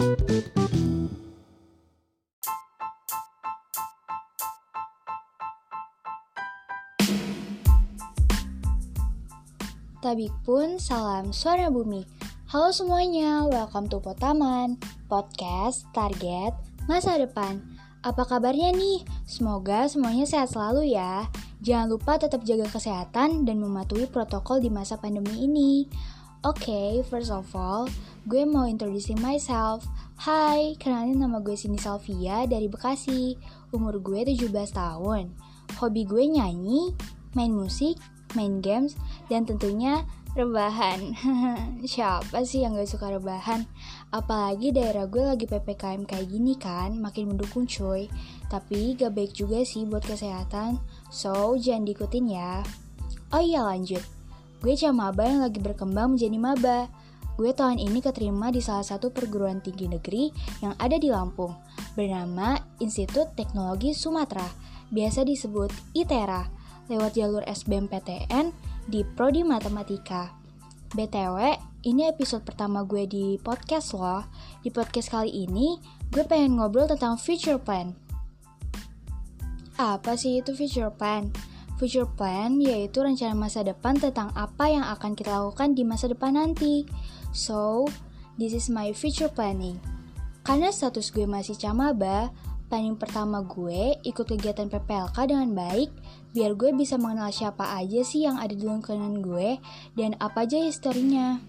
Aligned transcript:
Tabik 0.00 0.16
pun 10.48 10.80
salam 10.80 11.36
suara 11.36 11.68
bumi. 11.68 12.08
Halo 12.48 12.72
semuanya, 12.72 13.44
welcome 13.44 13.92
to 13.92 14.00
Potaman, 14.00 14.80
podcast 15.04 15.84
target 15.92 16.56
masa 16.88 17.20
depan. 17.20 17.60
Apa 18.00 18.24
kabarnya 18.24 18.72
nih? 18.72 19.04
Semoga 19.28 19.84
semuanya 19.84 20.24
sehat 20.24 20.48
selalu 20.48 20.96
ya. 20.96 21.28
Jangan 21.60 21.92
lupa 21.92 22.16
tetap 22.16 22.40
jaga 22.48 22.64
kesehatan 22.72 23.44
dan 23.44 23.60
mematuhi 23.60 24.08
protokol 24.08 24.64
di 24.64 24.72
masa 24.72 24.96
pandemi 24.96 25.44
ini. 25.44 25.84
Okay, 26.40 27.04
first 27.04 27.28
of 27.28 27.52
all, 27.52 27.84
gue 28.24 28.48
mau 28.48 28.64
introducing 28.64 29.20
myself. 29.20 29.84
Hai, 30.16 30.72
kenalin 30.80 31.20
nama 31.20 31.36
gue 31.36 31.52
Cindy 31.52 31.76
Salvia 31.76 32.48
dari 32.48 32.64
Bekasi. 32.64 33.36
Umur 33.76 34.00
gue 34.00 34.24
17 34.24 34.48
tahun. 34.72 35.36
Hobi 35.76 36.08
gue 36.08 36.24
nyanyi, 36.32 36.96
main 37.36 37.52
musik, 37.52 38.00
main 38.32 38.64
games, 38.64 38.96
dan 39.28 39.44
tentunya 39.44 40.00
rebahan. 40.32 41.12
Siapa 41.92 42.40
sih 42.48 42.64
yang 42.64 42.72
gak 42.72 42.88
suka 42.88 43.20
rebahan? 43.20 43.68
Apalagi 44.08 44.72
daerah 44.72 45.04
gue 45.12 45.20
lagi 45.20 45.44
PPKM 45.44 46.08
kayak 46.08 46.24
gini 46.24 46.56
kan, 46.56 46.96
makin 46.96 47.36
mendukung 47.36 47.68
coy. 47.68 48.08
Tapi 48.48 48.96
gak 48.96 49.12
baik 49.12 49.36
juga 49.36 49.60
sih 49.60 49.84
buat 49.84 50.08
kesehatan, 50.08 50.80
so 51.12 51.52
jangan 51.60 51.84
diikutin 51.84 52.32
ya. 52.32 52.64
Oh 53.28 53.44
iya 53.44 53.60
lanjut, 53.60 54.00
gue 54.60 54.74
camaba 54.76 55.24
yang 55.24 55.40
lagi 55.40 55.58
berkembang 55.58 56.16
menjadi 56.16 56.36
maba. 56.36 56.80
Gue 57.40 57.56
tahun 57.56 57.80
ini 57.80 58.04
keterima 58.04 58.52
di 58.52 58.60
salah 58.60 58.84
satu 58.84 59.08
perguruan 59.08 59.64
tinggi 59.64 59.88
negeri 59.88 60.28
yang 60.60 60.76
ada 60.76 61.00
di 61.00 61.08
Lampung, 61.08 61.56
bernama 61.96 62.60
Institut 62.84 63.32
Teknologi 63.32 63.96
Sumatera, 63.96 64.44
biasa 64.92 65.24
disebut 65.24 65.72
ITERA 65.96 66.44
lewat 66.92 67.16
jalur 67.16 67.40
SBMPTN 67.48 68.52
di 68.84 69.00
Prodi 69.16 69.40
Matematika. 69.40 70.36
BTW, 70.90 71.54
ini 71.86 72.10
episode 72.10 72.42
pertama 72.42 72.82
gue 72.82 73.06
di 73.06 73.38
podcast 73.40 73.94
loh. 73.94 74.26
Di 74.60 74.68
podcast 74.74 75.08
kali 75.08 75.46
ini, 75.46 75.78
gue 76.10 76.26
pengen 76.26 76.58
ngobrol 76.58 76.90
tentang 76.90 77.14
future 77.16 77.62
plan. 77.62 77.94
Apa 79.80 80.18
sih 80.18 80.42
itu 80.42 80.52
future 80.52 80.92
plan? 80.92 81.30
Future 81.80 82.04
plan 82.04 82.60
yaitu 82.60 83.00
rencana 83.00 83.32
masa 83.32 83.64
depan 83.64 83.96
tentang 83.96 84.28
apa 84.36 84.68
yang 84.68 84.84
akan 84.84 85.16
kita 85.16 85.32
lakukan 85.32 85.72
di 85.72 85.80
masa 85.80 86.12
depan 86.12 86.36
nanti. 86.36 86.84
So, 87.32 87.88
this 88.36 88.52
is 88.52 88.68
my 88.68 88.92
future 88.92 89.32
planning. 89.32 89.80
Karena 90.44 90.68
status 90.68 91.08
gue 91.08 91.24
masih 91.24 91.56
camaba, 91.56 92.28
planning 92.68 93.00
pertama 93.00 93.40
gue 93.48 93.96
ikut 94.04 94.28
kegiatan 94.28 94.68
PPLK 94.68 95.32
dengan 95.32 95.56
baik 95.56 95.88
biar 96.36 96.52
gue 96.52 96.70
bisa 96.76 97.00
mengenal 97.00 97.32
siapa 97.32 97.72
aja 97.74 98.04
sih 98.04 98.28
yang 98.28 98.36
ada 98.36 98.52
di 98.52 98.60
lingkungan 98.60 99.24
gue 99.24 99.56
dan 99.96 100.20
apa 100.20 100.44
aja 100.44 100.60
historinya. 100.60 101.40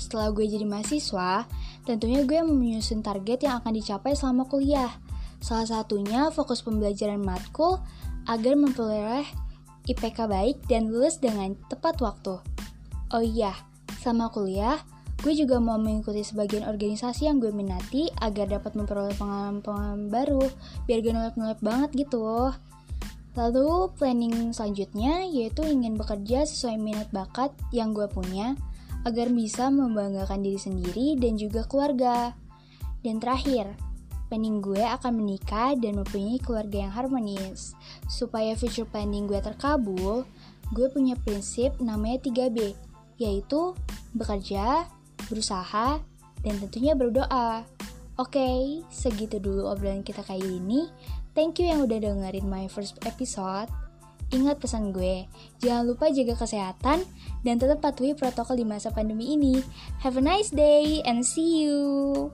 Setelah 0.00 0.32
gue 0.32 0.48
jadi 0.48 0.64
mahasiswa, 0.64 1.46
tentunya 1.84 2.24
gue 2.24 2.40
menyusun 2.42 3.04
target 3.04 3.44
yang 3.44 3.60
akan 3.60 3.76
dicapai 3.76 4.16
selama 4.16 4.48
kuliah. 4.48 4.90
Salah 5.38 5.66
satunya 5.66 6.30
fokus 6.34 6.62
pembelajaran 6.62 7.22
matkul 7.22 7.78
agar 8.30 8.54
memperoleh 8.54 9.26
IPK 9.90 10.30
baik 10.30 10.56
dan 10.70 10.90
lulus 10.90 11.18
dengan 11.18 11.58
tepat 11.66 11.98
waktu. 11.98 12.38
Oh 13.10 13.24
iya, 13.24 13.52
selama 13.98 14.30
kuliah, 14.30 14.78
gue 15.22 15.34
juga 15.34 15.58
mau 15.58 15.78
mengikuti 15.78 16.22
sebagian 16.22 16.66
organisasi 16.66 17.26
yang 17.26 17.42
gue 17.42 17.50
minati 17.50 18.06
agar 18.22 18.50
dapat 18.50 18.78
memperoleh 18.78 19.14
pengalaman-pengalaman 19.18 20.10
baru, 20.10 20.42
biar 20.86 20.98
gak 21.02 21.14
nolep-nolep 21.14 21.60
banget 21.62 21.90
gitu. 22.06 22.50
Lalu 23.32 23.88
planning 23.96 24.52
selanjutnya 24.52 25.24
yaitu 25.24 25.64
ingin 25.64 25.96
bekerja 25.96 26.44
sesuai 26.44 26.76
minat 26.76 27.08
bakat 27.16 27.50
yang 27.72 27.96
gue 27.96 28.04
punya 28.06 28.52
agar 29.02 29.32
bisa 29.32 29.66
membanggakan 29.72 30.44
diri 30.44 30.60
sendiri 30.60 31.18
dan 31.18 31.34
juga 31.40 31.66
keluarga. 31.66 32.36
Dan 33.02 33.18
terakhir, 33.18 33.74
planning 34.32 34.64
gue 34.64 34.80
akan 34.80 35.20
menikah 35.20 35.76
dan 35.76 36.00
mempunyai 36.00 36.40
keluarga 36.40 36.88
yang 36.88 36.92
harmonis. 36.96 37.76
Supaya 38.08 38.56
future 38.56 38.88
planning 38.88 39.28
gue 39.28 39.36
terkabul, 39.44 40.24
gue 40.72 40.88
punya 40.88 41.20
prinsip 41.20 41.76
namanya 41.84 42.24
3B, 42.24 42.72
yaitu 43.20 43.76
bekerja, 44.16 44.88
berusaha, 45.28 46.00
dan 46.40 46.54
tentunya 46.64 46.96
berdoa. 46.96 47.68
Oke, 48.16 48.40
okay, 48.40 48.56
segitu 48.88 49.36
dulu 49.36 49.68
obrolan 49.68 50.00
kita 50.00 50.24
kali 50.24 50.56
ini. 50.56 50.88
Thank 51.36 51.60
you 51.60 51.68
yang 51.68 51.84
udah 51.84 52.00
dengerin 52.00 52.48
my 52.48 52.72
first 52.72 53.04
episode. 53.04 53.68
Ingat 54.32 54.64
pesan 54.64 54.96
gue, 54.96 55.28
jangan 55.60 55.84
lupa 55.84 56.08
jaga 56.08 56.32
kesehatan 56.40 57.04
dan 57.44 57.54
tetap 57.60 57.84
patuhi 57.84 58.16
protokol 58.16 58.56
di 58.56 58.64
masa 58.64 58.88
pandemi 58.88 59.36
ini. 59.36 59.60
Have 60.00 60.16
a 60.16 60.24
nice 60.24 60.48
day 60.48 61.04
and 61.04 61.20
see 61.20 61.68
you. 61.68 62.32